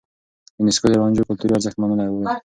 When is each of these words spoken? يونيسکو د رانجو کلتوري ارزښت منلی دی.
يونيسکو 0.59 0.87
د 0.89 0.93
رانجو 1.01 1.27
کلتوري 1.29 1.53
ارزښت 1.55 1.77
منلی 1.79 2.07
دی. 2.13 2.25